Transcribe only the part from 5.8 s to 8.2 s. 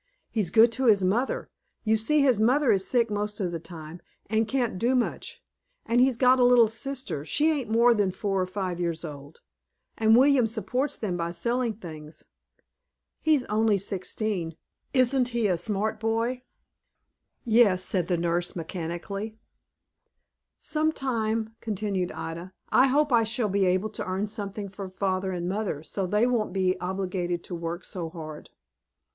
and he's got a little sister, she ain't more than